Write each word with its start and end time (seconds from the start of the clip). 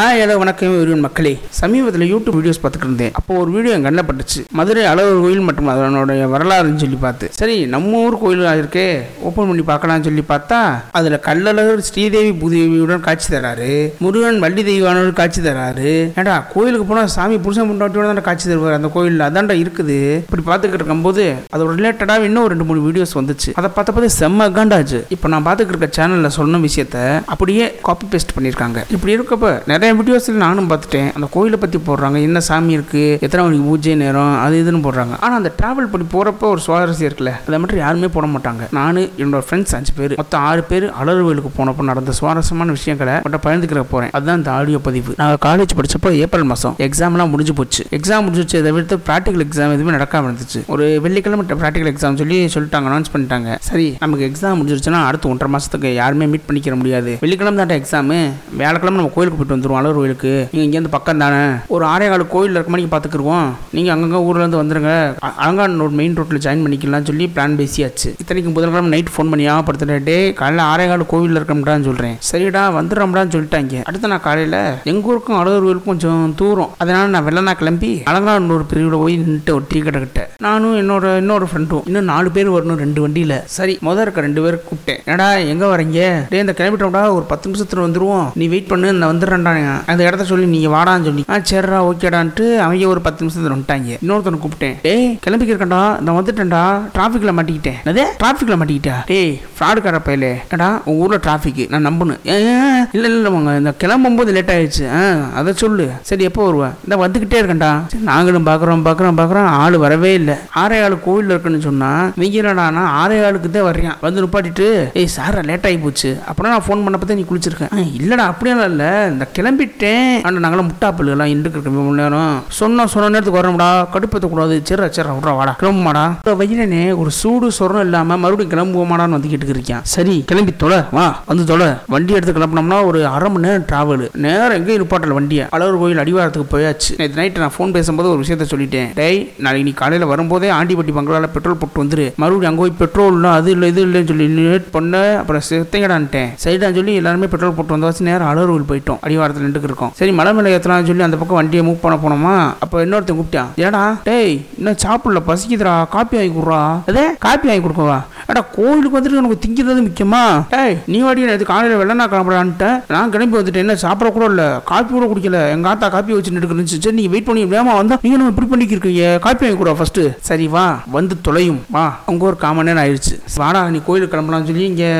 Hi 0.00 0.20
hello 0.22 0.34
வணக்கம் 0.40 0.74
விருவன் 0.80 1.02
மக்களே. 1.04 1.30
சமீபத்தில் 1.58 2.04
யூடியூப் 2.10 2.36
வீடியோஸ் 2.36 2.60
பார்த்துட்டு 2.60 2.86
இருந்தேன். 2.86 3.10
அப்போ 3.18 3.32
ஒரு 3.40 3.50
வீடியோ 3.54 3.72
என் 3.76 3.84
கண்ணில் 3.86 4.06
பட்டுச்சு. 4.08 4.40
மதுரை 4.58 4.82
அழகர் 4.90 5.18
கோயில் 5.24 5.42
மற்றும் 5.46 5.68
அதனுடைய 5.72 6.26
வரலாறுன்னு 6.34 6.80
சொல்லி 6.82 6.98
பார்த்து. 7.02 7.26
சரி 7.38 7.56
நம்ம 7.72 7.98
ஊர் 8.04 8.16
கோயில் 8.22 8.40
இருக்கே. 8.60 8.84
ஓப்பன் 9.28 9.48
பண்ணி 9.50 9.64
பார்க்கலாம்னு 9.70 10.06
சொல்லி 10.08 10.22
பார்த்தா 10.30 10.60
அதில் 11.00 11.16
கல்லழகர் 11.26 11.82
ஸ்ரீதேவி 11.88 12.30
பூதேவியுடன் 12.42 13.04
காட்சி 13.08 13.28
தராரு. 13.34 13.72
முருகன் 14.04 14.40
வள்ளி 14.44 14.64
தெய்வானோடு 14.70 15.12
காட்சி 15.20 15.42
தராரு. 15.48 15.92
ஏடா 16.22 16.36
கோயிலுக்கு 16.54 16.86
போனால் 16.92 17.12
சாமி 17.16 17.38
புருஷன் 17.46 17.68
முன்னாட்டியோட 17.72 18.06
தான் 18.12 18.28
காட்சி 18.30 18.48
தருவார் 18.52 18.78
அந்த 18.78 18.90
கோயிலில்? 18.96 19.26
அதான்டா 19.28 19.58
இருக்குது. 19.64 19.98
இப்படி 20.24 20.46
பார்த்துக்கிட்டு 20.48 20.82
இருக்கும்போது 20.82 21.26
அதோட 21.52 21.76
ரிலேட்டடாக 21.80 22.30
இன்னும் 22.30 22.48
ரெண்டு 22.54 22.68
மூணு 22.70 22.86
வீடியோஸ் 22.88 23.14
வந்துச்சு. 23.20 23.52
அதை 23.58 23.70
பார்த்த 23.76 23.96
பார்த்து 23.98 24.18
செம்ம 24.20 24.48
காண்டாச்சு 24.60 25.02
இப்போ 25.16 25.34
நான் 25.34 25.46
பார்த்துக்கிட்டு 25.50 25.78
இருக்க 25.78 26.00
சேனலில் 26.00 26.36
சொன்ன 26.40 26.62
விஷயத்த 26.68 26.96
அப்படியே 27.36 27.68
காப்பி 27.90 28.08
பேஸ்ட் 28.16 28.36
பண்ணியிருக்காங்க. 28.38 28.78
இப்படி 28.96 29.16
இருக்கப்ப 29.18 29.54
நிறைய 29.74 29.88
வீடியோஸில் 29.98 30.40
நானும் 30.44 30.68
பார்த்துட்டேன். 30.70 31.08
அந்த 31.16 31.26
கோயிலை 31.34 31.58
பற்றி 31.62 31.78
போடுறாங்க. 31.88 32.18
என்ன 32.26 32.38
சாமி 32.48 32.72
இருக்குது 32.76 33.18
எத்தனை 33.26 33.42
மணிக்கு 33.44 33.66
பூஜை 33.68 33.94
நேரம்? 34.02 34.34
அது 34.44 34.54
இதுன்னு 34.62 34.82
போடுறாங்க. 34.86 35.14
ஆனால் 35.24 35.38
அந்த 35.40 35.50
ட்ராவல் 35.58 35.88
பண்ணி 35.92 36.06
போகிறப்ப 36.14 36.46
ஒரு 36.54 36.60
சுவாரஸ்யம் 36.66 37.08
இருக்குல்ல. 37.08 37.32
அதை 37.46 37.58
மட்டும் 37.62 37.80
யாருமே 37.84 38.08
போட 38.16 38.26
மாட்டாங்க. 38.34 38.66
நான் 38.78 39.00
என்னோட 39.22 39.42
ஃப்ரெண்ட்ஸ் 39.46 39.74
அஞ்சு 39.78 39.92
பேர். 39.98 40.14
மொத்தம் 40.20 40.44
ஆறு 40.48 40.62
பேர் 40.70 40.86
அலர் 41.00 41.22
கோயிலுக்கு 41.26 41.52
போனப்போ 41.58 41.84
நடந்த 41.90 42.14
சுவாரஸ்யமான 42.20 42.76
விஷயங்களை 42.78 43.14
மட்டும் 43.26 43.44
பயந்துக்கிற 43.46 43.82
போகிறேன் 43.92 44.12
அதுதான் 44.18 44.40
இந்த 44.42 44.50
ஆடியோ 44.58 44.80
பதிவு. 44.88 45.14
நாங்கள் 45.22 45.40
காலேஜ் 45.46 45.76
படிச்சப்போ 45.80 46.12
ஏப்ரல் 46.24 46.48
மாதம் 46.52 46.76
எக்ஸாம்லாம் 46.88 47.32
முடிஞ்சு 47.34 47.54
போச்சு. 47.60 47.84
எக்ஸாம் 47.98 48.24
முடிஞ்சிச்சு. 48.26 48.60
இதை 48.62 48.72
விடுத்து 48.76 48.98
ப்ராக்டிகல் 49.08 49.44
எக்ஸாம் 49.46 49.74
எதுவுமே 49.76 49.94
நடக்காம 49.98 50.28
இருந்துச்சு. 50.30 50.62
ஒரு 50.74 50.86
வெள்ளிக்கிழமை 51.06 51.46
ப்ராக்டிகல் 51.62 51.92
எக்ஸாம் 51.92 52.20
சொல்லி 52.22 52.38
சொல்லிட்டாங்க. 52.56 52.88
அனௌன்ஸ் 52.92 53.12
பண்ணிட்டாங்க. 53.14 53.58
சரி 53.70 53.88
நமக்கு 54.04 54.26
எக்ஸாம் 54.30 54.58
முடிஞ்சிருச்சுன்னா 54.60 55.02
அடுத்து 55.08 55.30
ஒன்றரை 55.32 55.50
மாதத்துக்கு 55.56 55.90
யாருமே 56.00 56.28
மீட் 56.34 56.46
பண்ணிக்கிற 56.48 56.76
முடியாது. 56.82 57.12
வெள்ளிக்கிழமை 57.24 57.58
தான் 57.64 57.78
எக்ஸாமு 57.80 58.18
வேலைக்கிழமை 58.62 58.96
நம்ம 59.00 59.12
கோயிலுக்கு 59.16 59.38
போயிட்டு 59.38 59.56
வந்துருவோம். 59.56 59.79
மலர் 59.80 59.94
கோயிலுக்கு. 59.94 60.48
நீங்கள் 60.52 60.82
இங்கேருந்து 60.82 60.88
பக்கம் 60.90 61.18
தானே? 61.18 61.52
ஒரு 61.66 61.86
ஆரையாடு 61.86 62.26
கோயிலில் 62.28 62.28
கோயில் 62.28 62.50
இருக்க 62.50 62.70
மாதிரி 62.70 62.88
பார்த்துக்குருவோம் 62.90 63.48
நீங்கள் 63.70 63.94
அங்கங்கே 63.94 64.16
ஊர்லேருந்து 64.16 64.60
வந்துருங்க. 64.60 65.14
அ- 65.24 65.88
மெயின் 65.90 66.14
ரோட்டில் 66.14 66.38
ஜாயின் 66.38 66.66
பண்ணிக்கலாம்னு 66.66 67.04
சொல்லி 67.04 67.30
பிளான் 67.34 67.58
பேசியாச்சு. 67.60 68.14
இத்தனைக்கு 68.18 68.52
புதன்கிழமை 68.52 68.88
நைட் 68.88 69.08
ஃபோன் 69.16 69.30
பண்ணி 69.30 69.48
ஞாபகப்படுத்துறேன் 69.48 70.04
டே 70.04 70.32
காலையில் 70.32 70.64
ஆறே 70.64 71.06
கோவிலில் 71.06 71.42
இருக்கம்டான்னு 71.42 71.84
சொல்கிறேன் 71.84 72.16
சரிடா 72.32 72.56
வந்துடுறோம்டான்னு 72.56 73.30
சொல்லிட்டாங்க. 73.30 73.82
அடுத்து 73.84 74.08
நான் 74.08 74.20
காலையில் 74.20 74.74
எங்கள் 74.84 75.02
ஊருக்கும் 75.02 75.36
அழகர் 75.36 75.58
கோயிலுக்கும் 75.58 75.84
கொஞ்சம் 75.84 76.32
தூரம். 76.36 76.70
அதனால் 76.78 77.08
நான் 77.08 77.26
வெள்ளனா 77.26 77.52
கிளம்பி 77.52 78.02
அலங்காநல்லூர் 78.04 78.66
பிரிவில் 78.66 78.98
போய் 78.98 79.18
நின்றுட்டு 79.18 79.50
ஒரு 79.50 79.64
டீ 79.68 79.78
கடை 79.78 80.00
கிட்ட. 80.00 80.30
நானும் 80.38 80.76
என்னோட 80.76 81.16
இன்னொரு 81.16 81.46
ஃப்ரெண்டும் 81.54 81.82
இன்னும் 81.84 82.04
நாலு 82.04 82.30
பேர் 82.30 82.50
வரணும் 82.50 82.76
ரெண்டு 82.76 83.00
வண்டியில். 83.00 83.40
சரி 83.44 83.78
முதல் 83.80 84.02
இருக்க 84.02 84.20
ரெண்டு 84.20 84.42
பேர் 84.42 84.62
கூப்பிட்டேன். 84.64 85.04
என்னடா 85.04 85.32
எங்கே 85.32 85.64
வரீங்க 85.64 86.22
டே 86.28 86.38
இந்த 86.38 86.54
கிளம்பிட்டோம்டா 86.56 87.12
ஒரு 87.12 87.22
பத்து 87.22 87.50
நிமிஷத்துல 87.50 87.78
வந்துருவோம். 87.78 88.28
நீ 88.34 88.46
வெயிட் 88.46 88.66
பண்ணு 88.66 88.92
நான் 88.92 89.18
வந்துடுறேன்டா 89.18 89.59
அந்த 89.90 90.02
இடத்த 90.08 90.24
சொல்லி 90.30 90.46
நீங்கள் 90.54 90.74
வாடான்னு 90.76 91.06
சொல்லி. 91.08 91.24
ஆ 91.32 91.38
சரிடா 91.50 91.78
ஓகேடான்ட்டு 91.88 92.44
அவங்க 92.64 92.88
ஒரு 92.94 93.00
பத்து 93.06 93.22
நிமிஷத்துல 93.22 93.52
வந்துட்டாங்க. 93.54 93.96
இன்னொருத்தனை 94.02 94.40
கூப்பிட்டேன். 94.42 94.76
டேய் 94.86 95.06
கிளம்பிக்கிறக்கண்டா 95.24 95.80
நான் 96.04 96.18
வந்துட்டேன்டா. 96.18 96.62
டிராஃபிக்கில் 96.96 97.34
மாட்டிக்கிட்டேன். 97.38 97.78
அதே 97.92 98.04
டிராஃபிக்கில் 98.20 98.58
மாட்டிக்கிட்டா? 98.60 98.96
டேய் 99.10 99.32
ஃப்ராடுக்கார 99.56 100.00
பையலே. 100.08 100.32
ஏடா 100.54 100.68
உங்கள் 100.88 101.02
ஊரில் 101.04 101.22
டிராஃபிக் 101.26 101.62
நான் 101.72 101.86
நம்பணும் 101.88 102.20
ஏன், 102.36 102.82
இல்லை 102.96 103.08
இல்லை 103.16 103.32
வாங்க 103.36 103.56
இந்த 103.62 103.72
கிளம்பும்போது 103.82 104.36
லேட் 104.36 104.52
ஆயிடுச்சு. 104.56 104.84
ஆ 104.98 105.00
அதை 105.40 105.54
சொல்லு. 105.62 105.88
சரி 106.10 106.28
எப்போ 106.30 106.44
வருவேன் 106.48 106.76
இந்த 106.86 106.98
வந்துக்கிட்டே 107.02 107.40
இருக்கேன்டா. 107.40 107.72
சரி, 107.94 108.04
நாங்களும் 108.10 108.48
பார்க்குறோம் 108.50 108.86
பார்க்குறோம் 108.88 109.18
பார்க்குறோம் 109.22 109.50
ஆள் 109.62 109.78
வரவே 109.86 110.12
இல்லை. 110.20 110.36
ஆறே 110.62 110.78
ஆள் 110.84 110.96
கோவில் 111.08 111.32
இருக்குன்னு 111.32 111.60
சொன்னா 111.68 111.90
நீங்கடா 112.20 112.54
நான் 112.60 112.80
ஆறே 113.00 113.18
ஆளுக்கு 113.26 113.50
தான் 113.50 113.68
வர்றேன். 113.70 113.98
வந்து 114.06 114.22
நிப்பாட்டிட்டு 114.26 114.68
ஏய் 115.02 115.12
சார் 115.16 115.38
லேட் 115.50 115.68
ஆகி 115.70 115.80
போச்சு. 115.86 116.12
அப்புறம் 116.30 116.52
நான் 116.54 116.66
ஃபோன் 116.68 116.84
பண்ணப்போ 116.86 117.08
தான் 117.10 117.20
நீ 117.22 117.26
குளிச்சிருக்கேன் 117.32 117.74
இல்லைடா 117.98 118.20
இல்லடா 118.20 118.24
அப்படியெல்லாம் 118.30 118.70
இல்லை. 118.72 118.88
இந்த 119.12 119.24
கிளம்பிட்டேன். 119.50 120.10
ஆனால் 120.26 120.42
நாங்களாம் 120.44 120.68
முட்டாப்பல்லுலாம் 120.70 121.16
எல்லாம் 121.16 121.30
இருக்கு 121.42 121.56
இருக்க 121.58 121.70
மணி 121.76 122.00
நேரம். 122.00 122.34
சொன்னா 122.58 122.82
சொன்ன 122.92 123.08
நேரத்துக்கு 123.14 123.38
வரணும்டா 123.38 123.68
கடுப்பேற்றக்கூடாது 123.94 124.54
சரி 124.68 124.88
சரி 124.96 125.14
விட்றா 125.16 125.32
வாடா. 125.38 125.52
கிளம்புமாடா 125.60 126.04
வயிறனே 126.40 126.82
ஒரு 127.02 127.10
சூடு 127.20 127.46
சொரணம் 127.58 127.84
இல்லாமல் 127.86 128.20
மறுபடியும் 128.24 128.52
கிளம்புவோமாடான்னு 128.52 129.16
வந்து 129.16 129.30
கேட்டுக்கிட்டு 129.30 129.60
இருக்கேன் 129.60 129.82
சரி 129.94 130.14
கிளம்பி 130.30 130.52
தொலை. 130.62 130.78
வா 130.96 131.06
வந்து 131.30 131.44
தொலை. 131.50 131.68
வண்டி 131.94 132.16
எடுத்து 132.18 132.34
கிளம்பினோம்னா 132.38 132.78
ஒரு 132.90 133.00
அரை 133.14 133.30
மணி 133.32 133.46
நேரம் 133.46 133.66
டிராவல் 133.70 134.04
நேரம் 134.26 134.56
எங்கேயும் 134.58 134.82
நிப்பாட்டல 134.82 135.16
வண்டியை. 135.18 135.46
அழகர் 135.56 135.80
கோயில் 135.82 136.02
அடிவாரத்துக்கு 136.04 136.52
போயாச்சு. 136.54 136.92
நேற்று 137.00 137.20
நைட்டு 137.20 137.42
நான் 137.44 137.54
ஃபோன் 137.56 137.74
பேசும்போது 137.78 138.10
ஒரு 138.12 138.22
விஷயத்த 138.22 138.48
சொல்லிட்டேன். 138.52 138.88
டேய் 139.00 139.20
நாளைக்கு 139.46 139.68
நீ 139.70 139.74
காலையில் 139.82 140.10
வரும்போதே 140.12 140.50
ஆண்டிப்பட்டி 140.58 140.94
பங்களால 140.98 141.30
பெட்ரோல் 141.36 141.60
போட்டு 141.64 141.82
வந்துரு. 141.84 142.06
மறுபடியும் 142.24 142.52
அங்கே 142.52 142.64
போய் 142.64 142.78
பெட்ரோல் 142.84 143.18
இல்லை 143.18 143.32
அது 143.40 143.50
இல்லை 143.56 143.68
இது 143.74 143.82
இல்லைன்னு 143.88 144.12
சொல்லி 144.12 144.28
லேட் 144.38 144.70
பண்ண. 144.78 144.94
அப்புறம் 145.22 145.46
செத்தையடான்ட்டேன் 145.50 146.30
சரிடான்னு 146.46 146.80
சொல்லி 146.80 146.94
எல்லாருமே 147.02 147.30
பெட்ரோல் 147.34 147.56
போட்டு 147.58 147.76
வந்தாச்சு 147.76 148.08
நேரம் 148.10 148.30
அழகர் 148.30 148.52
கோயில் 148.54 148.70
போயிட்டோம். 148.72 149.02
அடிவாரத்தில் 149.06 149.39
நின்றுக்கு 149.44 149.68
இருக்கோம் 149.70 149.92
சரி 149.98 150.12
மலை 150.18 150.32
மேலே 150.36 150.54
ஏற்றலாம்னு 150.56 150.88
சொல்லி 150.90 151.06
அந்த 151.08 151.18
பக்கம் 151.20 151.38
வண்டியை 151.40 151.62
மூவ் 151.66 151.82
பண்ண 151.82 151.96
போனோமா? 152.04 152.34
அப்போ 152.64 152.84
இன்னொருத்தன் 152.84 153.18
கூப்பிட்டான். 153.20 153.50
ஏடா 153.64 153.82
டேய் 154.08 154.34
இன்னும் 154.58 154.80
சாப்பிடல 154.84 155.22
பசிக்குதுடா 155.28 155.74
காப்பி 155.94 156.16
வாங்கி 156.20 156.34
கொடுறா. 156.38 156.60
அதே 156.90 157.04
காப்பி 157.26 157.48
வாங்கி 157.50 157.64
கொடுக்கவா? 157.66 157.98
ஏடா 158.30 158.42
கோயிலுக்கு 158.56 158.96
வந்துட்டு 158.98 159.20
எனக்கு 159.22 159.40
திங்கிறது 159.44 159.86
முக்கியமா? 159.88 160.22
டேய் 160.54 160.76
நீ 160.92 161.00
வாடி 161.06 161.28
நேற்று 161.30 161.50
காலையில் 161.52 161.80
வெள்ளனா 161.82 162.06
கிளம்புறான்ட்டு 162.14 162.70
நான் 162.94 163.10
கிளம்பி 163.14 163.38
வந்துட்டேன் 163.38 163.64
என்ன 163.64 163.76
சாப்பிட 163.84 164.10
கூட 164.16 164.24
இல்லை 164.32 164.48
காப்பி 164.70 164.92
கூட 164.92 165.06
குடிக்கல. 165.12 165.40
எங்க 165.56 165.68
ஆத்தா 165.72 165.88
காப்பி 165.96 166.12
வச்சு 166.12 166.32
இருந்துச்சு. 166.40 166.78
சரி 166.84 166.96
நீங்கள் 166.98 167.14
வெயிட் 167.14 167.28
பண்ணி 167.28 167.42
வேமா 167.54 167.72
வந்தா 167.80 167.98
நீங்க 168.04 168.16
நம்ம 168.20 168.32
இப்படி 168.34 168.48
பண்ணிக்கிருக்கீங்க? 168.52 169.04
காப்பி 169.26 169.44
வாங்கி 169.44 169.58
கூட 169.62 169.72
ஃபர்ஸ்ட் 169.78 170.00
சரி 170.28 170.46
வா. 170.54 170.66
வந்து 170.96 171.14
தொலையும். 171.26 171.60
வா. 171.76 171.84
அங்க 172.10 172.24
ஒரு 172.30 172.36
காமன் 172.44 172.68
நேரம் 172.68 172.82
ஆயிடுச்சு. 172.84 173.14
வாடா 173.40 173.60
நீ 173.74 173.80
கோயிலுக்கு 173.86 174.14
கிளம்பலாம்னு 174.14 174.48
சொல்லி 174.50 174.64
இங்கே 174.72 174.90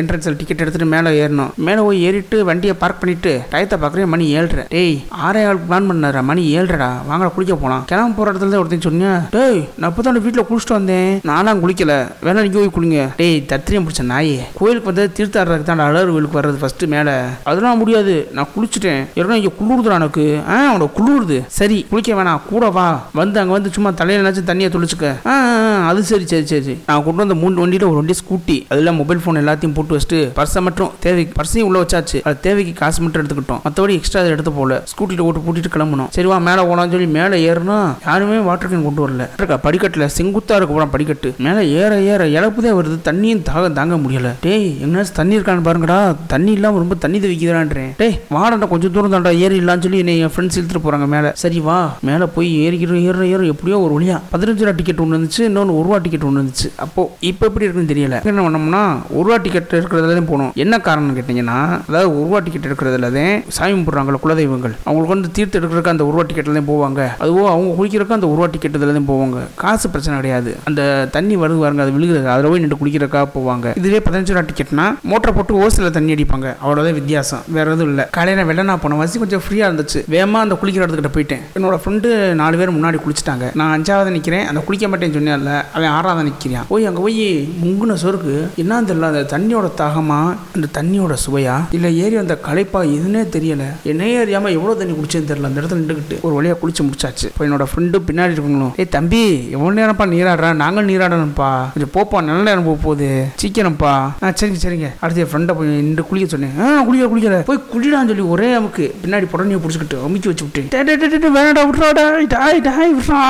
என்ட்ரன்ஸில் 0.00 0.38
டிக்கெட் 0.40 0.62
எடுத்துட்டு 0.64 0.88
மேலே 0.94 1.10
ஏறணும். 1.22 1.50
மேலே 1.68 1.80
போய் 1.86 2.02
ஏறிட்டு 2.08 2.44
வண்டியை 2.50 2.74
பார்க் 2.82 3.00
பண்ணிட்டு 3.00 3.32
டயத்தை 3.52 3.76
பார்க்குறேன் 3.82 4.10
மணி 4.14 4.24
ஏழ்ரை. 4.38 4.64
டேய் 4.74 4.94
ஆறே 5.26 5.42
ஆளுக்கு 5.48 5.68
பிளான் 5.70 5.88
பண்ணாரா? 5.90 6.20
மணி 6.30 6.42
ஏழ்றடா 6.56 6.88
வாங்கடா 7.08 7.30
குளிக்க 7.36 7.54
போகலாம் 7.62 7.84
கிளம்ப 7.90 8.16
போகிற 8.18 8.32
இடத்துல 8.32 8.52
தான் 8.54 8.62
ஒருத்தன் 8.62 8.86
சொன்னியா 8.86 9.12
டேய் 9.36 9.60
நான் 9.80 9.90
இப்போ 9.92 10.02
தான் 10.06 10.20
வீட்டில் 10.26 10.46
குளிச்சுட்டு 10.48 10.76
வந்தேன். 10.78 11.10
நானும் 11.30 11.62
குளிக்கல. 11.64 11.94
வேணா 12.26 12.42
நீங்க 12.46 12.58
போய் 12.60 12.74
குளிங்க. 12.76 13.00
டேய் 13.20 13.38
தத்திரியம் 13.52 13.86
பிடிச்ச 13.86 14.04
நாயே. 14.12 14.38
கோயிலுக்கு 14.60 14.90
வந்து 14.90 15.04
தீர்த்தாடுறதுக்கு 15.16 15.68
தான் 15.70 15.84
அழகர் 15.86 16.12
கோயிலுக்கு 16.14 16.38
வர்றது 16.40 16.60
ஃபஸ்ட்டு 16.62 16.90
மேலே. 16.94 17.14
அதெல்லாம் 17.50 17.80
முடியாது. 17.82 18.14
நான் 18.38 18.50
குளிச்சுட்டேன். 18.54 19.02
ஏன்னா 19.18 19.38
இங்கே 19.40 19.52
குளிருதுடா 19.60 19.98
எனக்கு 20.02 20.26
ஆ 20.52 20.58
அவனை 20.70 20.88
குளிருது. 20.98 21.38
சரி 21.58 21.78
குளிக்க 21.90 22.18
வேணாம். 22.20 22.42
கூட 22.50 22.64
வா. 22.76 22.86
வந்து 23.20 23.40
அங்கே 23.40 23.54
வந்து 23.56 23.74
சும்மா 23.76 23.90
தலையில் 24.00 24.22
நினச்சி 24.22 24.44
தண்ணியை 24.50 24.70
துளிச்சுக்க. 24.74 25.06
ஆ 25.30 25.34
ஆ, 25.52 25.60
அது 25.90 26.00
சரி 26.10 26.26
சரி 26.32 26.46
சரி. 26.46 26.60
சரி 26.64 26.74
நான் 26.88 27.04
கொண்டு 27.04 27.22
வந்த 27.22 27.34
மூணு 27.42 27.60
வண்டியில் 27.62 27.86
ஒரு 27.88 27.98
வண்டி 27.98 28.14
ஸ்கூட்டி 28.18 28.56
அதில் 28.72 28.96
மொபைல் 28.98 29.20
ஃபோன் 29.22 29.40
எல்லாத்தையும் 29.40 29.74
போட்டு 29.76 29.94
வச்சுட்டு 29.94 30.18
பர்ஸை 30.38 30.60
மட்டும் 30.66 30.90
தேவைக்கு 31.04 31.32
பர்ஸையும் 31.38 31.68
உள்ளே 31.68 31.80
வச்சாச்சு. 31.82 32.18
அது 32.28 32.36
தேவைக்கு 32.46 32.72
காசு 32.80 32.98
மட்டும் 33.02 33.20
எடுத்துக்கிட்டோம். 33.22 33.62
மற்றபடி 33.72 33.94
எக்ஸ்ட்ரா 33.98 34.20
அதை 34.22 34.30
எடுத்து 34.32 34.52
போகல 34.56 34.78
ஸ்கூட்டியில் 34.90 35.22
ஓட்டு 35.26 35.40
பூட்டிட்டு 35.44 35.70
கிளம்பணும். 35.74 36.08
சரி 36.14 36.28
வா 36.30 36.38
மேலே 36.46 36.62
போகலாம்னு 36.68 36.94
சொல்லி 36.94 37.06
மேலே 37.18 37.36
ஏறுனா 37.50 37.76
யாருமே 38.06 38.38
வாட்டர் 38.48 38.70
கேன் 38.70 38.84
கொண்டு 38.86 39.02
வரல. 39.04 39.26
இருக்கா 39.38 39.56
படிக்கட்டில் 39.66 40.04
செங்குத்தாக 40.16 40.56
இருக்க 40.58 40.72
போகிறான் 40.72 40.92
படிக்கட்டு. 40.94 41.28
மேலே 41.46 41.62
ஏற 41.82 41.92
ஏற 42.12 42.22
இழப்புதே 42.36 42.72
வருது. 42.78 42.96
தண்ணியும் 43.08 43.42
தாகம் 43.48 43.76
தாங்க 43.78 43.96
முடியலை. 44.02 44.32
டேய் 44.46 44.66
எங்கேயாச்சும் 44.84 45.18
தண்ணி 45.20 45.36
இருக்கான்னு 45.38 45.64
பாருங்கடா. 45.68 45.98
தண்ணி 46.32 46.52
இல்லாமல் 46.56 46.82
ரொம்ப 46.84 46.96
தண்ணி 47.04 47.20
தவிக்கிறான்றேன் 47.24 47.92
டேய் 48.00 48.16
வாடா 48.36 48.68
கொஞ்சம் 48.72 48.94
தூரம் 48.96 49.14
தாண்டா 49.14 49.32
ஏறி 49.44 49.56
இல்லான்னு 49.62 49.86
சொல்லி 49.86 50.02
என்னை 50.04 50.16
என் 50.26 50.34
ஃப்ரெண்ட்ஸ் 50.34 50.58
இழுத்துட்டு 50.58 50.84
போகிறாங்க 50.86 51.08
மேலே. 51.14 51.30
சரி 51.44 51.60
வா 51.68 51.78
மேலே 52.10 52.28
போய் 52.36 52.50
ஏறிக்கிறோம் 52.66 53.06
ஏற 53.08 53.26
ஏற 53.34 53.42
எப்படியோ 53.52 53.78
ஒரு 53.86 53.94
வழியா. 53.98 54.18
பதினஞ்சு 54.34 54.64
ரூபா 54.66 54.76
டிக்கெட் 54.80 55.02
ஒன்று 55.04 55.16
இருந்துச்சு 55.16 55.42
இன்னொன்று 55.50 55.76
ஒரு 55.78 55.86
ரூபா 55.88 56.00
டிக்கெட் 56.06 56.28
ஒன்று 56.30 56.42
இருந்துச்சு. 56.42 56.70
அப்போ 56.86 57.04
இப்போ 57.30 57.46
எப்படி 57.50 57.66
இருக்குன்னு 57.66 57.92
தெரியல. 57.94 58.18
என்ன 58.32 58.44
பண்ணோம்னா 58.48 58.84
ஒரு 59.16 59.26
ரூபா 59.28 59.40
டிக்கெட் 59.46 59.74
இருக்கிறதுல 59.80 60.26
போனோம். 60.32 60.52
என்ன 60.66 60.74
காரணம் 60.88 61.16
கேட்டிங்கன்னா 61.16 61.58
அதாவது 61.88 62.08
ஒரு 62.18 62.26
ரூபா 62.28 62.38
டிக்கெட் 62.46 62.68
எடுக்கிறதுல 62.68 63.10
தான் 63.18 63.42
சாமி 63.62 63.74
கும்பிட்றாங்களோ 63.74 64.18
குலதெய்வங்கள். 64.22 64.72
அவங்களுக்கு 64.84 65.14
வந்து 65.14 65.28
தீர்த்து 65.36 65.56
எடுக்கிறதுக்கு 65.58 65.92
அந்த 65.92 66.04
உருவா 66.08 66.22
ரூபா 66.22 66.24
டிக்கெட்டில் 66.28 66.66
போவாங்க. 66.70 67.00
அதுவோ 67.24 67.42
அவங்க 67.52 67.68
குளிக்கிறதுக்கு 67.78 68.16
அந்த 68.16 68.28
உருவா 68.32 68.46
ரூபா 68.46 68.78
இதில் 68.92 69.08
போவாங்க. 69.10 69.38
காசு 69.62 69.86
பிரச்சனை 69.92 70.14
கிடையாது. 70.20 70.50
அந்த 70.68 70.82
தண்ணி 71.16 71.34
வருது 71.42 71.58
பாருங்க 71.62 71.82
அது 71.84 71.92
விழுகிறது 71.96 72.28
அதில் 72.32 72.48
போய் 72.52 72.62
நின்று 72.62 72.78
குளிக்கிறக்காக 72.80 73.26
போவாங்க. 73.34 73.66
இதுவே 73.80 73.98
பதினஞ்சு 74.06 74.32
ரூபா 74.34 74.44
டிக்கெட்னா 74.48 74.86
மோட்டரை 75.10 75.32
போட்டு 75.36 75.58
ஓசில் 75.62 75.94
தண்ணி 75.96 76.14
அடிப்பாங்க. 76.14 76.48
அவ்வளோதான் 76.64 76.96
வித்தியாசம். 77.00 77.42
வேற 77.56 77.66
எதுவும் 77.74 77.92
இல்லை. 77.92 78.06
காலையில் 78.16 78.48
வெள்ளனா 78.50 78.76
போன 78.84 78.98
வசி 79.02 79.22
கொஞ்சம் 79.24 79.42
ஃப்ரீயாக 79.44 79.70
இருந்துச்சு. 79.70 80.02
வேகமாக 80.14 80.44
அந்த 80.46 80.56
குளிக்கிற 80.62 80.84
இடத்துக்கிட்ட 80.84 81.12
போயிட்டேன். 81.16 81.44
என்னோட 81.58 81.78
ஃப்ரெண்டு 81.84 82.10
நாலு 82.42 82.58
பேர் 82.62 82.74
முன்னாடி 82.78 83.00
குளிச்சிட்டாங்க. 83.04 83.48
நான் 83.60 83.72
அஞ்சாவது 83.76 84.10
நிற்கிறேன் 84.16 84.46
அந்த 84.52 84.62
குளிக்க 84.66 84.90
மாட்டேன்னு 84.92 85.18
சொன்னேன்ல. 85.18 85.54
அவன் 85.76 85.94
ஆறாவது 85.98 86.26
நிற்கிறான் 86.30 86.68
போய் 86.72 86.88
அங்கே 86.90 87.02
போய் 87.06 87.22
முங்குன 87.64 87.98
சொருக்கு 88.04 88.36
என்ன 88.64 88.82
தெரியல. 88.90 89.12
அந்த 89.12 89.24
தண்ணியோட 89.36 89.70
தாகமா 89.82 90.20
அந்த 90.56 90.66
தண்ணியோட 90.80 91.16
சுவையா 91.26 91.56
இல்லை 91.78 91.92
ஏறி 92.04 92.16
அந்த 92.24 92.36
களைப்பா 92.48 92.82
எதுனே 92.98 93.24
தெரியல. 93.52 93.66
என்னையே 93.84 94.16
அறியாமல் 94.24 94.52
எவ்வளோ 94.58 94.74
தண்ணி 94.74 94.94
குடிச்சேன்னு 94.98 95.28
தெரியல. 95.30 95.48
அந்த 95.50 95.60
இடத்துல 95.60 95.80
நின்றுக்கிட்டு 95.82 96.18
ஒரு 96.26 96.34
வழியாக 96.34 96.58
குளிச்சு 96.62 96.82
முடிச்சாச்சு. 96.88 97.26
இப்போ 97.32 97.44
என்னோட 97.46 97.64
ஃப்ரெண்டு 97.70 97.98
பின்னாடி 98.08 98.34
இருக்கணும் 98.36 98.72
ஏ 98.80 98.84
தம்பி 98.96 99.22
எவ்வளோ 99.56 99.74
நேரம்ப்பா 99.80 100.06
நீராடுறா? 100.14 100.50
நாங்கள் 100.62 100.88
நீராடணும்ப்பா. 100.90 101.50
கொஞ்சம் 101.74 101.94
போப்பா 101.96 102.24
நல்ல 102.28 102.42
நேரம் 102.48 102.64
போக 102.64 102.78
போகுது. 102.86 103.08
சீக்கிரம்ப்பா. 103.42 103.92
ஆ 104.22 104.32
சரிங்க 104.40 104.60
சரிங்க. 104.66 104.90
அடுத்து 105.00 105.22
என் 105.24 105.30
ஃப்ரெண்டை 105.32 105.54
போய் 105.58 105.68
நின்று 105.68 106.04
குளிக்க 106.10 106.28
சொன்னேன். 106.34 106.54
ஆ 106.62 106.82
குளிக்க 106.88 107.06
குளிக்கல 107.12 107.38
போய் 107.50 107.62
குளிடான்னு 107.72 108.10
சொல்லி 108.12 108.26
ஒரே 108.34 108.48
அமுக்கு. 108.58 108.86
பின்னாடி 109.04 109.28
புடனையை 109.32 109.60
பிடிச்சிக்கிட்டு 109.64 110.02
அமுக்கி 110.06 110.30
வச்சு 110.30 110.46
விட்டு 110.46 110.62
டே, 110.74 111.28
வேணாடா 111.38 111.64
விட்றா 111.70 111.90
டாய் 112.00 112.26
டாய் 112.36 112.60
டாய் 112.68 112.94
விட்றா. 112.98 113.22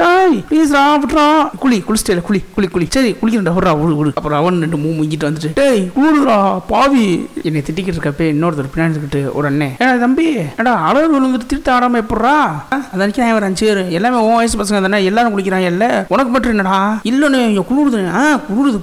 டாய் 0.00 0.36
ப்ளீஸ்ரா 0.50 0.84
விட்றா. 1.04 1.26
குளி 1.64 1.78
குளிச்சிட்டே 1.88 2.20
குளி 2.28 2.42
குளி 2.54 2.68
குளி. 2.74 2.86
சரி 2.96 3.12
குளிக்கிறா 3.22 3.54
விட்றா 3.56 3.72
விடு 3.80 3.96
விடு. 4.00 4.12
அப்புறம் 4.14 4.40
அவன் 4.40 4.60
ரெண்டு 4.60 4.80
மூணு 4.82 4.96
முங்கிட்டு 5.00 5.28
வந்துட்டு 5.28 5.50
டேய் 5.54 5.82
குளிரா 5.96 6.38
பாவி. 6.72 7.06
என்னை 7.42 7.62
திட்டிக்கிட்டு 7.66 7.98
இருக்கப்பே 7.98 8.26
இன்னொருத்தர் 8.34 8.72
பின்னாடி 8.74 8.94
இருக்கிட்டு 8.94 9.22
ஒரு 9.32 9.46
அண்ணே 9.50 9.69
ஏடா 9.80 9.92
தம்பி 10.04 10.26
ஏடா 10.60 10.72
அளவு 10.88 11.06
விழுந்துட்டு 11.14 11.50
திருத்த 11.52 11.74
ஆடாம 11.76 12.00
எப்பட்றா? 12.02 12.34
அதனைக்கு 12.94 13.22
நான் 13.22 13.36
ஒரு 13.38 13.48
அஞ்சு 13.50 13.64
பேர். 13.66 13.82
எல்லாமே 13.98 14.22
உன் 14.26 14.38
வயசு 14.40 14.58
பசங்க 14.60 14.80
தானே 14.86 15.00
எல்லாரும் 15.10 15.34
குளிக்கிறாங்க 15.36 15.68
இல்ல. 15.74 15.86
உனக்கு 16.14 16.32
மட்டும் 16.34 16.54
என்னடா? 16.54 16.78
இல்லைன்னு 17.10 17.40
இங்கே 17.50 17.64
குளிருது 17.70 18.02
ஆ 18.20 18.24
குளிருது 18.50 18.80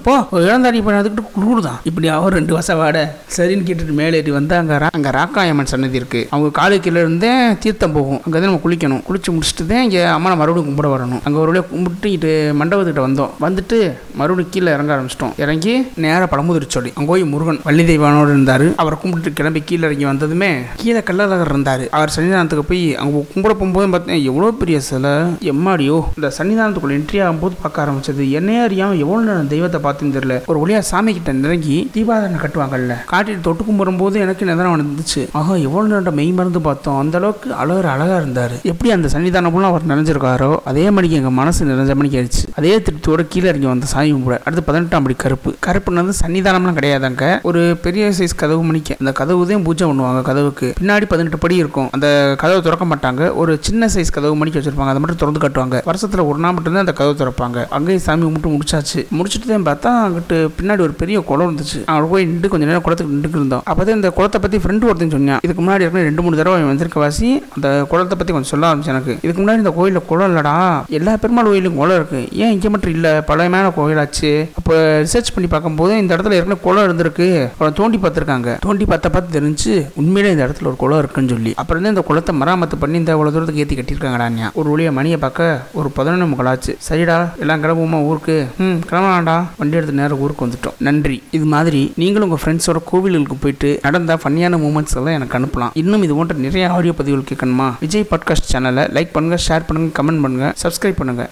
இழந்தாடி 0.47 0.81
பண்ண 0.85 1.01
அதுக்கிட்டு 1.01 1.35
குளிருதான் 1.37 1.79
இப்படி 1.89 2.07
அவர் 2.17 2.37
ரெண்டு 2.39 2.53
வருஷம் 2.57 2.79
வாட. 2.81 2.97
சரின்னு 3.37 3.67
கேட்டுட்டு 3.67 3.99
மேலேறி 4.01 4.31
வந்து 4.39 4.55
அங்க 4.61 4.73
அங்கே 4.77 4.95
அங்க 4.97 5.11
ராக்காயம்மன் 5.17 5.69
சன்னதி 5.71 5.97
இருக்கு. 5.99 6.21
அவங்க 6.33 6.49
காலுக்கில 6.59 7.01
இருந்தே 7.03 7.31
தீர்த்தம் 7.63 7.93
போகும். 7.97 8.19
அங்கே 8.25 8.37
தான் 8.39 8.49
நம்ம 8.49 8.61
குளிக்கணும். 8.63 9.01
குளிச்சு 9.07 9.29
முடிச்சுட்டு 9.35 9.65
தான் 9.71 9.83
இங்கே 9.85 10.01
அம்மனை 10.15 10.35
மறுபடியும் 10.39 10.67
கும்பிட 10.69 10.89
வரணும். 10.93 11.21
அங்கே 11.25 11.39
ஒரு 11.43 11.49
வழியாக 11.51 11.67
கும்பிட்டுக்கிட்டு 11.73 12.31
மண்டபத்துக்கிட்ட 12.59 13.03
வந்தோம். 13.07 13.31
வந்துட்டு 13.45 13.77
மறுபடியும் 14.19 14.51
கீழே 14.55 14.71
இறங்க 14.75 14.91
ஆரம்பிச்சிட்டோம். 14.95 15.33
இறங்கி 15.43 15.73
நேராக 16.03 16.27
பழமுதிர்ச்சோடி 16.33 16.91
அங்கே 16.95 17.09
போய் 17.11 17.23
முருகன் 17.33 17.61
வள்ளி 17.67 17.85
தெய்வானோடு 17.91 18.31
இருந்தார். 18.35 18.65
அவரை 18.83 18.97
கும்பிட்டு 19.03 19.33
கிளம்பி 19.39 19.61
கீழே 19.69 19.85
இறங்கி 19.89 20.05
வந்ததுமே 20.11 20.51
கீழே 20.81 21.01
கள்ளழகர் 21.09 21.51
இருந்தார். 21.53 21.83
அவர் 21.97 22.13
சன்னிதானத்துக்கு 22.15 22.65
போய் 22.71 22.83
அங்கே 23.03 23.19
கும்பிட 23.31 23.53
போகும்போது 23.53 23.89
பார்த்தேன் 23.93 24.23
எவ்வளோ 24.31 24.51
பெரிய 24.61 24.79
சிலை? 24.89 25.13
எம்மாடியோ? 25.53 25.97
இந்த 26.17 26.31
சன்னிதானத்துக்குள்ள 26.37 26.97
என்ட்ரி 26.99 27.19
ஆகும்போது 27.25 27.55
பார்க்க 27.63 27.83
ஆரம்பிச்சது. 27.85 28.25
என்னையே 28.39 28.61
அறியாமல் 28.67 29.01
எவ்வளோ 29.05 29.21
நேரம் 29.29 29.51
தெய்வத்தை 29.53 29.81
பார்த்துன்னு 29.87 30.15
தெரியல. 30.17 30.37
ஒரு 30.51 30.59
வழியாக 30.63 30.85
சாமி 30.91 31.13
கிட்ட 31.17 31.33
நெருங்கி 31.43 31.77
தீபாதனை 31.95 32.39
கட்டுவாங்கல்ல. 32.43 32.95
காட்டில் 33.13 33.45
தொட்டு 33.47 33.63
கும்பிடும்போது 33.69 34.15
எனக்கு 34.25 34.49
நிதனம் 34.51 34.75
வந்துச்சு. 34.75 35.23
ஆஹா 35.41 35.53
எவ்வளோ 35.67 35.85
நேரம் 35.93 36.17
மெய் 36.19 36.31
மருந்து 36.39 36.61
பார்த்தோம். 36.69 36.99
அந்த 37.03 37.17
அளவுக்கு 37.21 37.49
அழகர் 37.61 37.91
அழகாக 37.93 38.19
இருந்தார். 38.21 38.55
எப்படி 38.71 38.91
அந்த 38.95 39.07
சன்னிதானம்லாம் 39.15 39.71
அவர் 39.71 39.89
நிறைஞ்சிருக்காரோ 39.91 40.51
அதே 40.71 40.85
மணிக்கு 40.95 41.19
எங்கள் 41.19 41.37
மனசு 41.39 41.69
நிறைஞ்ச 41.71 41.95
மணிக்கு 41.99 42.17
ஆயிடுச்சு. 42.19 42.45
அதே 42.59 42.73
திருப்தியோட 42.85 43.21
கீழே 43.33 43.47
இறங்கி 43.51 43.67
வந்த 43.71 43.87
சாமி 43.93 44.09
கும்பிட. 44.13 44.37
அடுத்து 44.45 44.63
பதினெட்டாம் 44.69 45.05
படி 45.05 45.15
கருப்பு. 45.23 45.49
கருப்புன்னு 45.65 46.01
வந்து 46.03 46.15
சன்னிதானம்லாம் 46.21 46.77
கிடையாதாங்க. 46.79 47.25
ஒரு 47.49 47.61
பெரிய 47.85 48.05
சைஸ் 48.17 48.39
கதவு 48.41 48.63
மணிக்கு. 48.69 48.95
அந்த 49.01 49.11
கதவு 49.19 49.47
தான் 49.51 49.65
பூஜை 49.67 49.85
பண்ணுவாங்க. 49.89 50.21
கதவுக்கு 50.29 50.56
பின்னாடி 50.65 51.05
பதினெட்டு 51.07 51.37
படி 51.37 51.55
இருக்கும். 51.55 51.89
அந்த 51.91 52.35
கதவை 52.37 52.61
திறக்க 52.61 52.85
மாட்டாங்க. 52.85 53.35
ஒரு 53.35 53.57
சின்ன 53.61 53.89
சைஸ் 53.95 54.11
கதவு 54.11 54.35
மணிக்கு 54.35 54.59
வச்சிருப்பாங்க. 54.59 54.93
அதை 54.93 54.99
மட்டும் 54.99 55.17
திறந்து 55.17 55.43
கட்டுவாங்க. 55.45 55.81
வருஷத்துல 55.89 56.25
ஒரு 56.27 56.39
நாள் 56.39 56.53
மட்டும்தான் 56.53 56.85
அந்த 56.85 56.93
கதவு 56.93 57.17
திறப்பாங்க. 57.23 57.67
அங்கேயும் 57.69 58.01
சாமி 58.01 58.23
கும்பிட்டு 58.23 58.49
முடிச்சாச்சு. 58.49 59.05
முடிச்சுட்டு 59.17 59.63
தான் 59.63 59.67
பார்த்தா 59.69 59.89
அங்கிட்டு 60.07 60.49
பின்னாடி 60.61 60.79
ஒரு 60.79 60.91
பெரிய 60.91 61.19
குளம் 61.19 61.57
இருந்துச்சு. 61.57 61.83
அவங்க 61.85 62.09
போய் 62.09 62.25
நின்று 62.25 62.49
கொஞ்ச 62.49 62.65
நேரம் 62.65 62.81
குளத்துக்கு 62.81 63.13
நின்று 63.13 63.29
இருந்தோம். 63.29 63.61
அப்போ 63.65 63.91
இந்த 63.91 64.09
குளத்தை 64.09 64.41
பத்தி 64.41 64.57
ஃப்ரெண்டு 64.57 64.83
ஒருத்தன் 64.83 65.09
சொன்னான். 65.09 65.39
இதுக்கு 65.43 65.61
முன்னாடி 65.61 65.81
ஏற்கனவே 65.81 66.01
ரெண்டு 66.01 66.21
மூணு 66.21 66.37
தடவை 66.37 66.63
வந்திருக்க 66.63 66.99
வாசி 66.99 67.43
அந்த 67.55 67.85
குளத்தை 67.89 68.17
பத்தி 68.17 68.33
கொஞ்சம் 68.33 68.51
சொல்ல 68.51 68.75
ஆரம்பிச்சு 68.75 68.85
எனக்கு. 68.85 69.17
இதுக்கு 69.21 69.43
முன்னாடி 69.43 69.57
இந்த 69.57 69.69
கோயிலில் 69.69 70.05
குளம் 70.05 70.35
இல்லடா. 70.35 70.83
எல்லா 70.89 71.17
பெருமாள் 71.17 71.45
கோயிலும் 71.45 71.75
குளம் 71.75 71.95
இருக்கு. 71.95 72.27
ஏன் 72.31 72.51
இங்கே 72.51 72.69
மட்டும் 72.69 72.91
இல்லை? 72.91 73.21
பழமையான 73.21 73.71
கோயிலாச்சு 73.77 74.49
அப்போ 74.55 75.05
ரிசர்ச் 75.05 75.33
பண்ணி 75.33 75.49
பார்க்கும்போது 75.49 75.97
இந்த 75.97 76.15
இடத்துல 76.15 76.31
ஏற்கனவே 76.31 76.59
குளம் 76.61 76.97
இருந்திருக்கு. 76.97 77.43
அப்புறம் 77.43 77.73
தோண்டி 77.73 77.97
பார்த்துருக்காங்க. 77.97 78.59
தோண்டி 78.59 78.85
பார்த்த 78.85 79.09
பார்த்து 79.09 79.39
தெரிஞ்சு 79.39 79.91
உண்மையிலே 79.95 80.33
இந்த 80.33 80.46
இடத்துல 80.47 80.71
ஒரு 80.71 80.79
குளம் 80.83 81.01
இருக்குன்னு 81.03 81.33
சொல்லி. 81.35 81.53
அப்புறம் 81.55 81.83
தான் 81.83 81.93
இந்த 81.95 82.03
குளத்தை 82.09 82.33
மராமத்து 82.41 82.75
பண்ணி 82.79 82.97
இந்த 82.97 83.11
இவ்வளோ 83.15 83.31
தூரத்துக்கு 83.35 83.63
ஏற்றி 83.63 83.75
கட்டியிருக்காங்கடா 83.75 84.25
ஒரு 84.53 84.69
வழியாக 84.69 84.95
மணியை 84.97 85.17
பார்க்க 85.25 85.45
ஒரு 85.73 85.89
பதினொன்று 85.97 86.27
முகலாச்சு 86.33 86.71
சரிடா 86.89 87.17
எல்லாம் 87.43 87.63
கிளம்புமா 87.63 87.99
ஊருக்கு? 88.09 88.35
ம் 88.65 88.79
கிளம்பலாம்டா. 88.89 89.37
வண்டி 89.57 89.77
எடுத்து 89.79 89.95
நேரம் 89.99 90.19
ஊருக்கு 90.23 90.45
வந்துட்டோம். 90.45 90.75
நன்றி. 90.87 91.17
இது 91.37 91.45
மாதிரி 91.53 91.81
நீங்களும் 92.01 92.29
உங்கள் 92.29 92.43
ஃப்ரெண்ட்ஸோட 92.43 92.79
கோவில்களுக்கு 92.91 93.37
போயிட்டு 93.43 93.69
நடந்த 93.81 94.15
ஃபன்னியான 94.23 94.59
மூமெண்ட்ஸ் 94.63 94.97
எல்லாம் 94.99 95.17
எனக்கு 95.19 95.37
அனுப்பலாம். 95.39 95.73
இன்னும் 95.81 96.03
இது 96.07 96.15
போன்ற 96.19 96.35
நிறைய 96.45 96.71
ஆடியோ 96.77 96.93
பதிவுகள் 96.99 97.29
கேட்கணுமா? 97.31 97.67
விஜய் 97.79 98.07
பாட்காஸ்ட் 98.11 98.49
சேனலை 98.51 98.85
லைக் 98.97 99.15
பண்ணுங்க 99.17 99.37
ஷேர் 99.47 99.67
பண்ணுங்க 99.69 99.91
கமெண்ட் 99.99 100.23
பண்ணுங்க 100.25 100.53
சப்ஸ்கிரைப் 100.63 100.99
பண்ணுங்க. 101.01 101.25